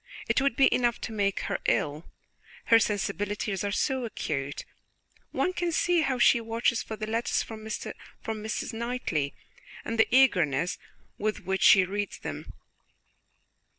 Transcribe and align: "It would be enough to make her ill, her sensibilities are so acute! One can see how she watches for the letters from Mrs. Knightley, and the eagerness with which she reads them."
"It 0.27 0.41
would 0.41 0.55
be 0.55 0.73
enough 0.73 0.99
to 1.01 1.11
make 1.11 1.41
her 1.41 1.59
ill, 1.65 2.09
her 2.65 2.79
sensibilities 2.79 3.63
are 3.63 3.71
so 3.71 4.03
acute! 4.03 4.65
One 5.29 5.53
can 5.53 5.71
see 5.71 6.01
how 6.01 6.17
she 6.17 6.41
watches 6.41 6.81
for 6.81 6.95
the 6.95 7.05
letters 7.05 7.43
from 7.43 7.63
Mrs. 7.63 8.73
Knightley, 8.73 9.35
and 9.85 9.99
the 9.99 10.07
eagerness 10.09 10.79
with 11.19 11.41
which 11.45 11.61
she 11.61 11.85
reads 11.85 12.17
them." 12.17 12.51